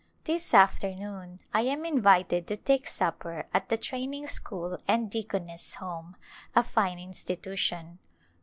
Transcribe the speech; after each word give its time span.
This 0.23 0.51
afternoon 0.55 1.41
I 1.53 1.61
am 1.61 1.85
invited 1.85 2.47
to 2.47 2.57
take 2.57 2.87
supper 2.87 3.45
at 3.53 3.69
the 3.69 3.77
Training 3.77 4.25
School 4.25 4.79
and 4.87 5.11
Deaconess 5.11 5.75
Home, 5.75 6.15
a 6.55 6.63
fine 6.63 6.97
institu 6.97 7.55
tion. 7.55 7.99